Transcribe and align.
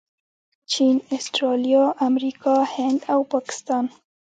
چین، 0.71 0.95
اسټرلیا، 1.15 1.83
امریکا، 2.07 2.55
هند 2.73 2.99
او 3.13 3.19
پاکستان 3.33 3.85